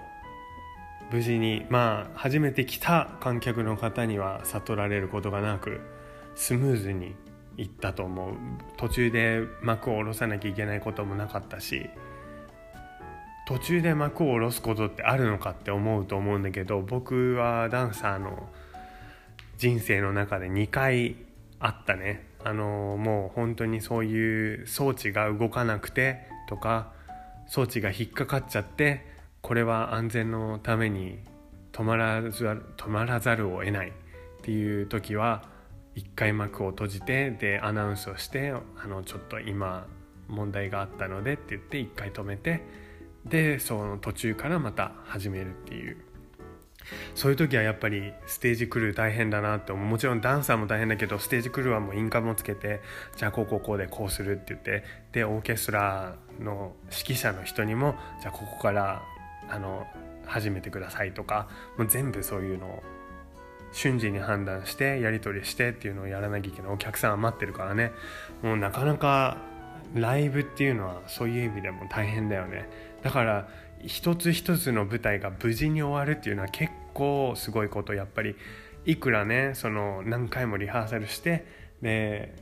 [1.10, 5.82] 無事にまあ初めて来た観客の方には悟られることがなく
[6.34, 7.14] スムーズに
[7.56, 8.34] いったと思う。
[8.76, 11.90] 途中で幕を下ろさなきゃいけないこともなかったし
[13.46, 18.48] 途中で幕を下ろすことってあるのかって思うと思うんだけど僕はダンサーの
[19.58, 21.16] 人生の中で2回
[21.60, 22.26] あったね。
[22.44, 26.92] あのもう本当にそういう装置が動かなくてとか
[27.46, 29.06] 装置が引っかかっちゃって
[29.42, 31.18] これは安全のために
[31.72, 33.92] 止まら止まらざるを得ないっ
[34.42, 35.44] ていう時は
[35.94, 39.86] 一回幕を閉じてでアナウンスをしてあのちょっと今
[40.28, 42.62] 問題があったのでって言って一回止めて
[43.24, 45.96] でその途中からまた始めるっていう。
[47.14, 52.80] そういう時はやっぱりステージクルー大変だなってもちろんダンサーも大変だけどステージクルーはもうインカムをつけて
[53.16, 59.02] じゃあこうこうこうでこうするって言ってでオーケストラの指揮者の人にもじゃあここから
[59.48, 59.86] あの
[60.26, 62.82] 始めてくださいとかもう全部そういうのを
[63.72, 66.72] 瞬時に判断してやり取りしてっていうのをやらなきゃいけない。
[66.72, 67.92] お客さんは待ってるからね。
[68.42, 69.38] もうなかなか
[69.94, 72.68] ライブっていうのはそういう意味でも大変だよね。
[73.02, 73.48] だから
[73.84, 77.94] 一つ一つの舞台が無事に終わるっていうのは結構すごいこと。
[77.94, 78.36] やっぱり
[78.84, 81.44] いくらねその何回もリハーサルして
[81.82, 82.34] で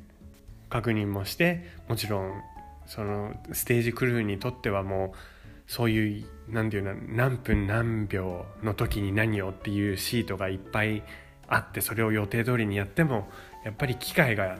[0.68, 2.32] 確認もしてもちろん
[2.86, 11.02] そのステージクルーにとってはもうそういう何て言うの何分何秒の時に何をっていうシートがいっぱい
[11.48, 13.28] あってそれを予定通りにやっても
[13.64, 14.58] やっぱり機械が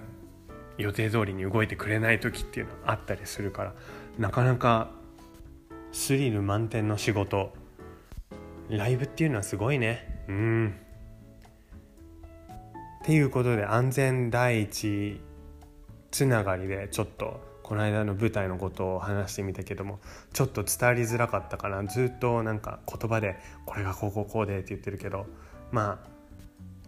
[0.77, 3.75] 予定通りに動いてくれない時っていうのはあったりするから
[4.19, 4.91] なかなか
[5.93, 7.53] スリル満点の仕事
[8.69, 10.25] ライブっていうのはすごいね。
[10.29, 10.75] うん。
[13.03, 15.21] っていうことで安全第一
[16.11, 20.01] つながりでちょっとこの間の舞台のことを話してみたけども
[20.33, 25.27] ちょっと伝わりづらかったかなずっとなんか言葉でこれがこうこうこうでって言ってるけど
[25.71, 26.09] まあ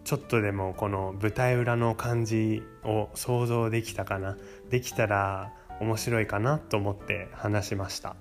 [0.02, 4.36] ちょっとでもこの舞台裏の感じを想像できたかな
[4.70, 8.16] できたら面白いかなと思って話しました。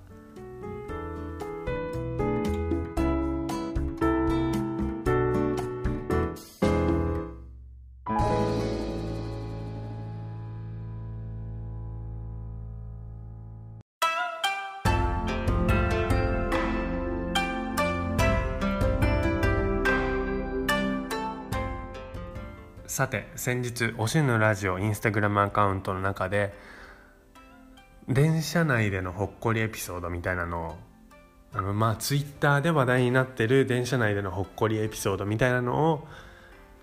[22.92, 26.52] さて先日おしのラジオインスタグラムアカウントの中で
[28.06, 30.76] 電車内でのほっこりエピソードみたいなのを
[31.54, 36.06] あのまあツイッターで話題になってる電車内でのほっこりエピソードみたいなのを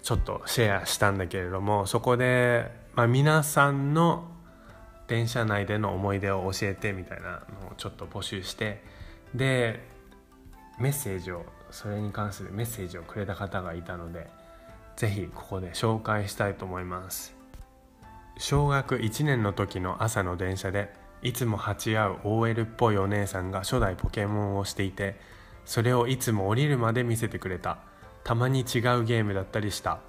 [0.01, 4.27] ちょっとシェアしたんだけれどもそこで、まあ、皆さんの
[5.07, 8.81] 電車内での思い出を教えてみたいなのをちょっと募集して
[9.35, 9.79] で
[10.79, 14.38] メッセージをそれに関するメッセージをくれた方がいたので
[14.99, 17.33] ぜひここで紹介したいと思います。
[18.38, 25.17] 小学1年の時の朝の電車でいつも鉢合う OL っぽいお姉さんが初代ポケモンをしていて
[25.63, 27.77] それをいつも降りるまで見せてくれた。
[28.25, 29.99] たまに違うゲームだったりした。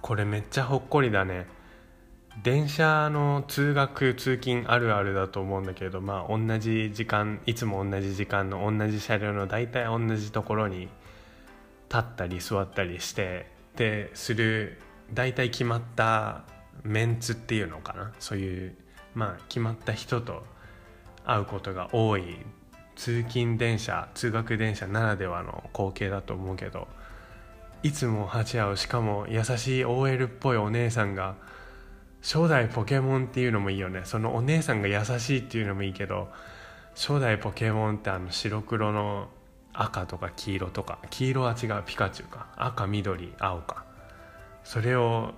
[0.00, 1.46] これめっちゃほっこりだね。
[2.42, 10.88] 電車の通学通勤あるあるだと思うんだけどまあ同じ時間いつも同じ時間の同じ車両の大体同じところに
[11.94, 14.80] 立ったり座ったりしてでする
[15.12, 16.42] 大体決まった
[16.82, 18.12] メンツっていうのかな？
[18.18, 18.76] そういう
[19.14, 20.44] まあ決まった人と
[21.24, 22.38] 会うことが多い。
[22.96, 26.86] 通勤電車通学電車ならではの光景だと思うけど
[27.82, 31.34] いつも鉢合うしかも優しい OL っぽいお姉さんが
[32.22, 34.02] 初代ポケモンっていうのもいいよね。
[34.04, 36.28] そのお姉さんが優しいっていうのもいいけど
[36.94, 39.28] 初代ポケモンってあの白黒の
[39.74, 42.46] 赤とか黄色とか黄色は違うピカチュウか。
[42.56, 43.84] 赤緑青か。
[44.62, 45.34] それを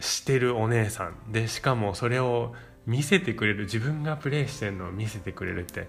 [0.00, 2.54] してるお姉さんでしかもそれを
[2.86, 5.88] 見せてくれる自分がプレイしてるのを見せてくれるって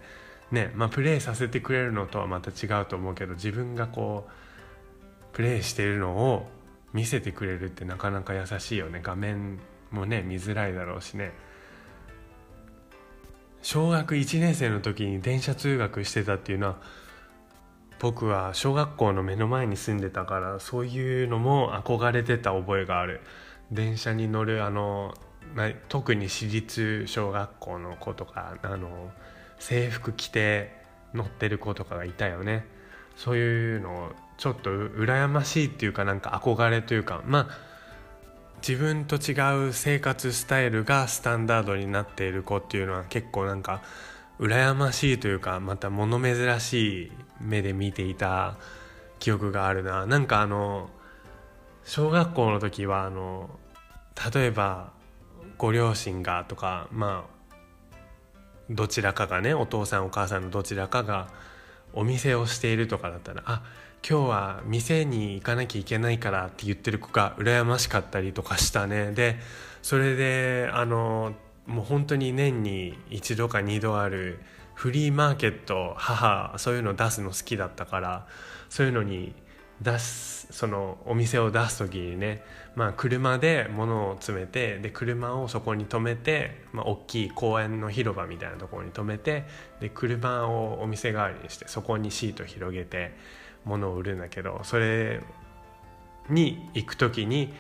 [0.52, 6.48] ねまあプレイさせてくれるのとはまた違うと思うけど自分がこうプレイしてるのを
[6.94, 9.02] 見せてくれるってなかなか優しいよね。
[9.04, 9.60] 画面
[9.92, 11.34] もね見づらいだろうしね。
[13.62, 16.78] 小学1年生の時に電車通学してたっていうのは
[18.00, 23.22] 僕は小学校の目の前に住んでたからそういうのも憧れてた覚えがある。
[23.72, 25.14] 電車に乗るあの、
[25.90, 29.12] 特に私立小学校の子とかあの
[29.60, 30.74] 制服着て
[31.14, 32.66] 乗ってる子とかがいたよね。
[33.16, 37.58] そういうのちょっと羨ましいっていうかなんか憧れというかまあ
[38.68, 43.82] 自分と違う生活スタイルがスタンダードになっている子っていうのは結構なんか
[44.40, 48.58] 羨ましいというかまた物珍しい目で見ていた
[49.20, 50.06] 記憶があるな。
[50.06, 50.90] なんかあの
[51.84, 53.50] 小学校の時はあの
[54.34, 54.92] 例えば
[55.58, 57.56] ご両親がとかまあ
[58.70, 61.28] どちらかがねお父さんお母さんのどちらかが
[61.94, 63.64] お店をしているとかだったらあ
[64.08, 69.12] 今日は店に行かなきゃいけないからって言ってる子が羨ましかったりとかしたね。
[69.12, 69.40] で
[69.82, 71.34] それであの
[71.66, 74.40] もう本当に年に一度か二度ある
[74.76, 78.28] フリーマーケット母そういうの出すの好きだったから
[78.70, 79.34] そういうのに
[79.82, 82.44] 出すそのお店を出す時にね、
[82.76, 89.46] まあ、車で物を詰めてで車をそこに止めて、まあ、大きい公園の広場みたいなところに止めて
[89.82, 93.14] で車をお店代わりにしてそこにシート広げて
[93.66, 95.20] 物を売るんだけどそれ
[96.30, 97.54] に行く時に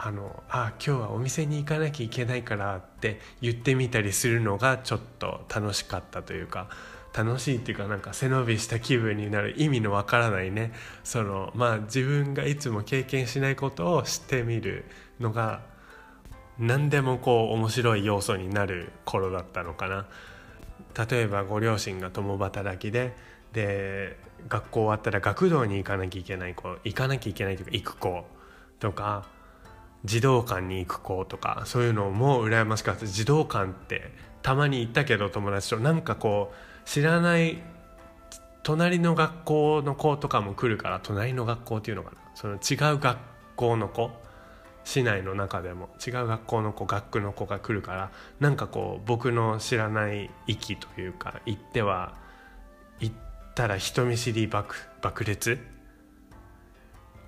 [0.00, 6.68] あのあ今日はお店に行かなきゃいけないからって言ってみたりするのがちょっと楽しかったというか
[7.12, 10.72] 楽しいっていうかなんか背伸びした気分になる意味のわからないね。
[11.02, 14.84] そのまあ自分がいつも経験しないことを知ってみる
[15.18, 15.62] のが
[16.60, 20.06] 何でもこう面白い要素になる頃だったのかな。
[21.10, 23.16] 例えばご両親が共働きで
[23.52, 24.16] で
[24.48, 28.24] 学校終わったら学童に行かなきゃいけない子行かなきゃいけないというか行く子
[28.78, 29.26] とか
[30.04, 33.06] 児童館に行く子とかそういうのも羨ましかった。
[33.06, 37.62] 児童館ってたまに行ったけど友達となんかこう知らない
[38.62, 42.16] 隣の学校の子とかも来るから隣の学校っていうのかな？
[42.34, 43.18] その違う学
[43.56, 44.10] 校の子
[44.84, 52.14] 市内の中でも違う学校の子学区の子が来るからなんかこう僕の知らない域というか行っては
[53.00, 53.14] 行っ
[53.54, 55.58] たら人見知り爆爆裂？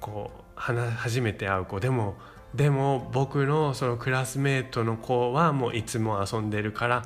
[0.00, 1.80] こう初めて会う子。
[1.80, 2.16] でも
[2.55, 7.05] でも僕のそのクラスメートの子はもういつも遊んでるから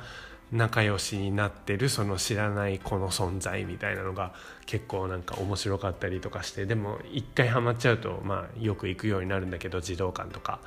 [0.52, 4.32] 仲良しになってるその知らない子の存在みたいなのが
[4.66, 10.60] 結構なんか面白かったりとかしてでも一回ハマっちゃうとまあよく行くようになるんだけど児童館とか。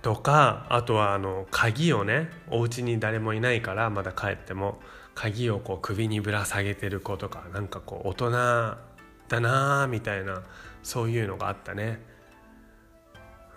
[0.00, 4.78] とかあとはあの鍵をねお家に誰もいないからまだ帰っても
[5.16, 10.42] 鍵をこう首にぶら下げてる子とかなんかこう大人だなーみたいな
[10.84, 12.00] そういうのがあったね、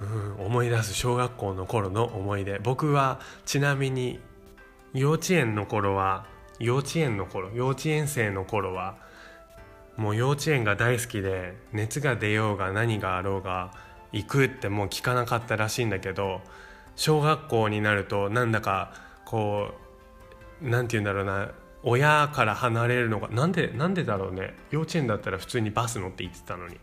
[0.02, 2.60] うん、思い出す小学校の頃の思い出。
[2.60, 4.20] 僕はちなみに
[4.94, 6.26] 幼稚園の頃は
[6.60, 8.96] 幼稚園の頃幼稚園生の頃は
[9.98, 13.72] もう幼稚園が大好きで熱が出ようが何があろうが
[14.12, 16.42] 行くってもう聞かなかったらしいんだけど
[16.96, 18.94] 小学校になるとなんだか
[19.26, 19.72] こ
[20.62, 21.52] う何て言うんだろうな
[21.84, 24.56] 親から離れるのがなんでなんでだろうね。
[24.70, 26.78] 幼稚園だったら普通にバス乗って行ってたのに。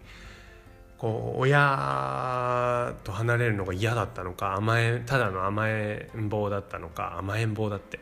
[0.99, 8.01] こう親と離れるのが嫌だったのか甘えただの甘えん坊だったのか甘えん坊だって。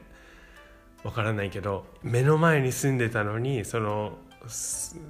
[1.07, 4.18] わからないけど目の前に住んでたのにその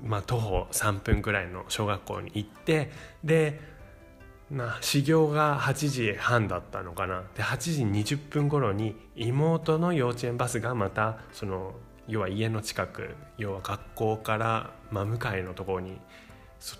[0.04, 2.90] まあ徒歩3分ぐらいの小学校に行って
[3.24, 3.58] で
[4.50, 7.24] な始業が8時半だったのかな。
[7.34, 11.72] で8時20分頃に妹の幼稚園バスがまたその
[12.06, 15.98] 要は家の近く要は学校から真向かいのところに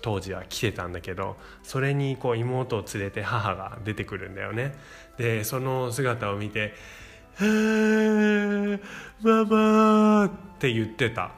[0.01, 4.75] 当時は来てたんだけどそれにこう妹を連れて母が出てくるんだよね。
[5.17, 6.73] でその姿を見て
[7.39, 10.29] 「はあママ」っ
[10.59, 11.31] て言ってた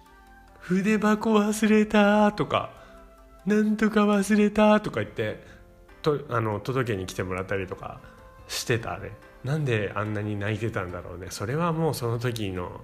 [0.60, 2.70] 「筆箱忘れた」とか
[3.44, 5.44] 「なんとか忘れた」とか言って
[6.00, 8.00] とあの届けに来てもらったりとか
[8.48, 9.12] してたね。
[9.44, 11.26] なんであんなに泣いてたんだろうね。
[11.30, 12.80] それはもうその時の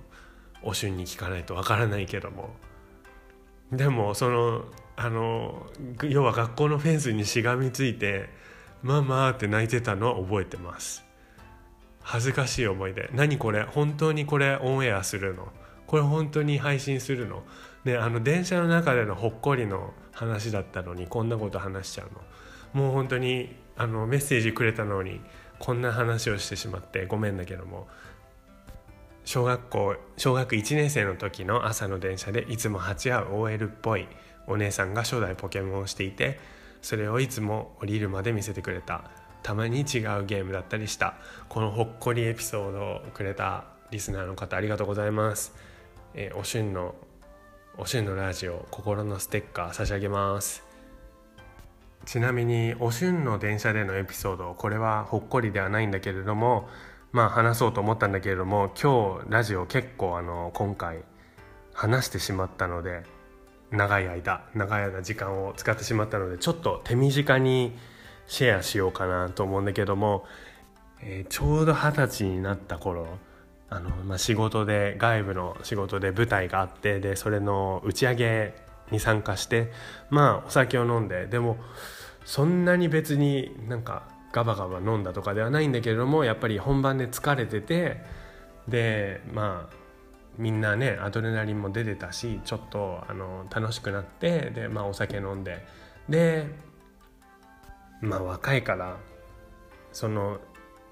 [0.63, 2.57] おしゅんに聞かないとわからないけども。
[3.71, 4.65] でもその
[5.01, 5.65] あの
[6.03, 8.29] 要は学校のフェンスにしがみついて
[8.83, 11.05] 「ママ」って泣いてたのは覚えてます。
[12.01, 13.09] 恥ずかしい思い出。
[13.13, 13.63] 何これ？
[13.63, 15.53] 本当にこれオンエアするの？
[15.87, 17.45] これ本当に配信するの？
[17.85, 22.09] ねあの電車の中でのほっこりの話だったのにこんなこと話しちゃう
[22.77, 22.83] の？
[22.87, 25.21] もう本当にあのメッセージくれたのに
[25.61, 27.87] こんな話をしてしまってごめんだけども
[29.25, 34.09] 小学校小学1年生の時の朝の電車でいつも鉢合う OL っぽい。
[34.49, 36.41] お姉さんが初代ポケモンをしていて
[36.83, 39.05] それをいつも降りるまで見せてくれた。
[39.43, 41.15] たまに違うゲームだったりした。
[41.49, 45.55] このほっこりエピソードをくれたリスナーの方ありがとうございます、
[46.15, 46.95] えー、おしゅんの
[47.79, 50.65] おしゅんのラジオ心のステッカー差し上げます。
[52.05, 56.69] ちなみにおしゅんの電車でのエピソードこれはほっこりではないんだけれども
[57.13, 61.05] まあ話そうと思ったんだけれども今日ラジオ結構あの今回
[61.75, 63.03] 話してしまったので
[63.71, 67.77] 長い間長い間時間を使ってしまったのでちょっと手短に
[68.27, 70.25] シェアしようかなと思うんだけども、
[71.01, 73.07] えー、ちょうど二十歳になった頃
[73.71, 78.55] あの、まあ、仕事で外部の仕事で舞台があってでそれの打ち上げ
[78.91, 79.71] に参加して
[80.11, 81.59] まあお酒を飲んででも
[82.25, 88.03] そんなに別になんかガバガバ飲んだとかではないんだけれどもやっぱり本番で疲れてて
[88.67, 89.78] でまあ
[90.39, 95.67] みんなねアドレナリンも出てたしちょっとあの楽しくなってで、まあ、お酒飲んで。
[96.09, 96.47] で
[98.01, 98.97] まあ若いから
[99.93, 100.39] その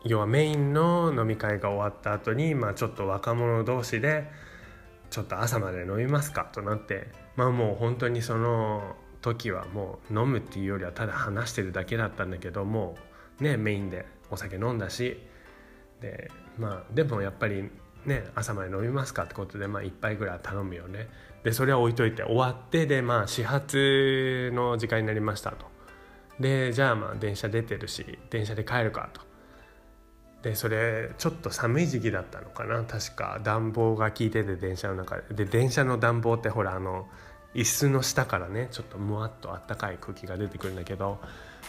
[0.05, 4.31] 要はメインの飲み会が終わった後にまあちょっと若者同士で
[5.11, 7.09] ちょっと朝まで飲みますかとなって。
[7.37, 12.97] まあもう本当にその時はもう飲むっていうよりはただ話してるだけだったんだけども
[13.41, 15.21] ねメインでお酒飲んだし。
[16.01, 17.71] でまあでもやっぱり
[18.07, 21.09] ね朝まで飲みますかってことでまあ1杯ぐらい頼むよね。
[21.45, 25.67] でそれは置いといて終わってでまあ始発の時間になりましたと。
[26.41, 29.21] でじゃあまあ電車出てるし電車で帰るかと。
[30.43, 32.83] でそれちょっと寒い時期だったのかな。
[32.85, 35.35] 確か暖房が効いてて電車の中で。
[35.35, 37.09] で電車の暖房ってほらあの
[37.55, 41.19] 椅子の下からねちょっとむわっとあったかい空気が出てくるんだけど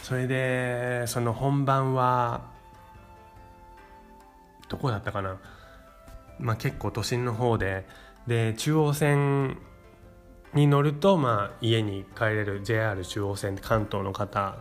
[0.02, 2.42] それでその本番は
[4.68, 5.38] どこだったかな、
[6.38, 7.86] まあ、結構都心の方で
[8.26, 9.58] で中央線
[10.54, 14.56] に乗ると、まあ、家に帰れる JR 中央線関東の方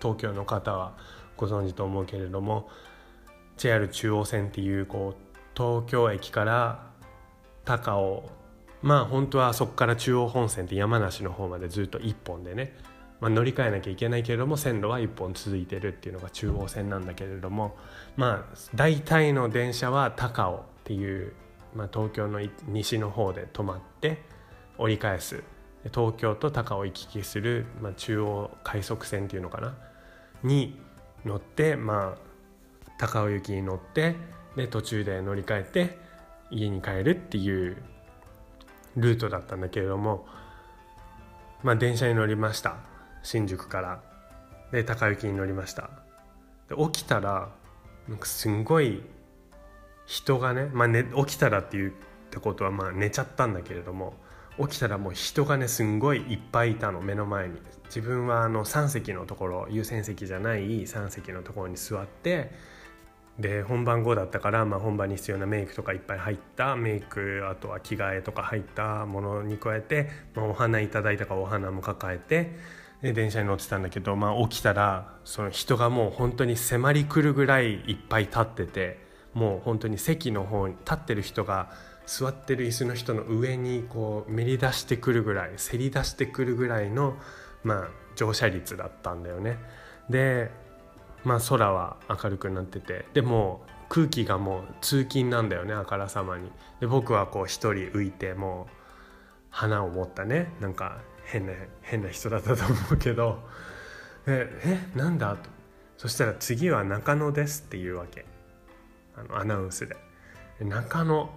[0.00, 0.96] 東京の方は
[1.36, 2.68] ご存知と思うけれども
[3.56, 6.86] JR 中央線っていうこう東京駅から
[7.64, 8.30] 高尾
[8.82, 12.76] まあ本当はそこから中央本線って山梨の方までずっと1本でね、
[13.20, 17.76] まあ、乗り換えなきゃいけないけれども線路は1本続いてるっていうのが中央線なんだけれども
[18.16, 21.34] まあ大体の電車は高尾っていう、
[21.74, 24.22] まあ、東京の西の方で止まって
[24.78, 25.42] 折り返す。
[25.92, 29.76] 東京と高尾行き来する、まあ、中央快速線っていうのかな？
[30.42, 30.80] に
[31.26, 34.16] 乗ってまあ高尾行きに乗って
[34.56, 35.98] で途中で乗り換えて
[36.50, 37.76] 家に帰るっていう
[38.96, 40.26] ルートだったんだけれども
[41.62, 42.76] まあ電車に乗りました。
[43.22, 44.02] 新宿から。
[44.72, 45.90] で高行きに乗りました。
[46.70, 47.50] で起きたら
[48.08, 49.02] なんかすんごい
[50.08, 51.92] 人がね,、まあね、起きたらっていうっ
[52.30, 54.14] てことはまあ寝ちゃったんだけれども
[54.58, 57.58] 起きたらもう人がねすんごいいっぱいいたの目の前に。
[57.88, 62.50] 自分はあの3席のところ優先席じゃない3席のところに座って
[63.38, 72.56] で本番後だったから、まあ、本番に必要なメイクとかいっぱい入ったメイクあとは着替えとか入ったものに加えて、まあ、お花いただいたかお花も抱えて
[73.00, 81.70] で電車に乗ってたんだけど、まあ、起きたらその人がもう本当に迫りくるぐらいいっぱい立っててもう本当に席の方に立ってる人が
[82.06, 87.16] 座ってる椅子の人の上にこうめり出してくるぐらいせり出してくるぐらいの、
[87.62, 89.58] まあ、乗車率だったんだよね。
[90.08, 90.50] で
[91.24, 96.50] まあ空は明るくなっててでも空気がもう通勤なんだよねあからさまに。
[96.80, 98.74] で僕はこう一人浮いてもう
[99.50, 101.52] 花を持ったねなんか変な
[101.82, 103.46] 変な人だったと思うけど。
[104.26, 105.36] ええなんだ？
[105.36, 105.48] と。
[105.96, 108.26] そしたら次は中野ですっていうわけ。
[109.20, 109.96] あのアナウンスで。
[110.60, 111.30] 中野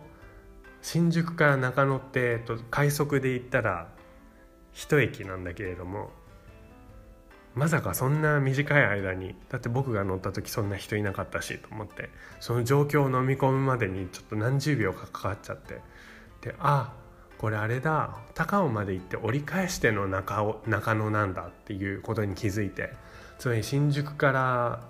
[0.81, 3.87] 新宿から中野って、えっと、快速で行ったら
[4.71, 6.11] 一駅なんだけれども
[7.53, 12.09] まさかそんな短い間にだって僕が乗った時そんな人いなかったしと思って
[12.39, 15.81] その状況を飲み込むまでにちょっと何十秒かかかっちゃって
[16.41, 16.93] であ
[17.37, 22.93] これあれだ高尾まで行って折り返しての中尾中野なんだっていうことに気づいて
[23.37, 24.89] つまり新宿から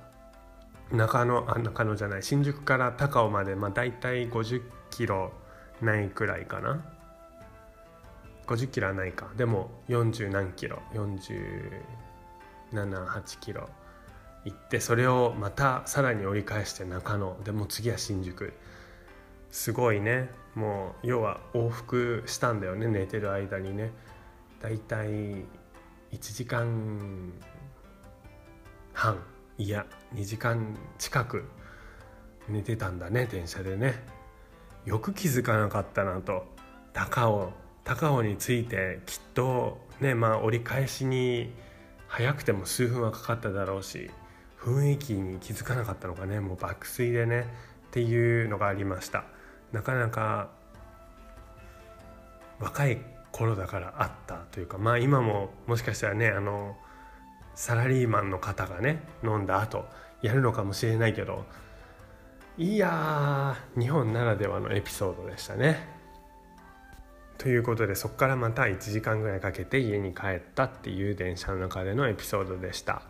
[0.91, 5.31] 中野あ中野じゃない新宿から高尾までまあ大体50キロ
[5.81, 6.83] ないくらいかな。
[8.47, 9.29] 50キロはないか。
[9.37, 13.69] でも40何キロ478キロ
[14.43, 17.37] 行ってそれをまたさらに折り返して中野。
[17.43, 18.53] でも次は新宿。
[19.49, 20.29] すごいね。
[20.55, 23.91] もう要は往復したんだよね寝てる間にね。
[24.61, 25.45] だいたい1
[26.19, 27.31] 時間
[28.93, 29.17] 半
[29.61, 29.85] いや
[30.15, 31.45] 2時間近く
[32.49, 33.93] 寝てたんだね電車でね。
[34.85, 36.47] よく気づかなかったなと。
[36.93, 37.53] 高尾
[37.83, 41.53] 高尾に着いてきっとねまあ折り返しに
[42.07, 44.09] 早くても数分はかかっただろうし
[44.59, 47.45] 雰囲気に気づかなかったのかねもう爆睡でねっ
[47.91, 49.25] ていうのがありました。
[49.71, 50.49] なかなか
[52.59, 52.99] 若い
[53.31, 56.75] 頃だからあったというかまあ今ももしかしたらねあの
[57.55, 59.85] サラリーマンの方がね飲んだ後
[60.21, 61.45] やるのかもしれないけど
[62.57, 66.01] いや日本ならではのエピソードでしたね。
[67.37, 73.01] ということでそこからまた1時間ぐらいかけて家に帰ったっていう電車の中でのエピソードでした。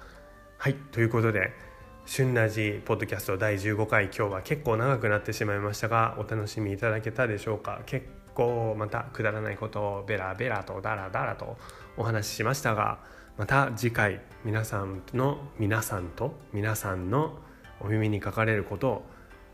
[0.58, 1.52] はいということで
[2.06, 7.82] 「旬ラジポッドキャスト第15回」今日は結構長くなってしまいましたがお楽しみいただけたでしょうか？
[7.86, 11.58] 結構またくだらないことをベラベラとダラダラと
[11.98, 13.00] お話ししましたが
[13.42, 17.40] また次回皆さんの皆さんと皆さんの
[17.80, 19.06] お耳にかかれることを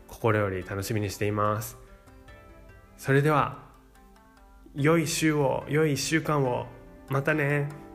[0.08, 1.78] 心より楽しみにしています。
[2.98, 3.62] それでは
[4.74, 6.66] 良い週を良い1週間を
[7.08, 7.87] またね。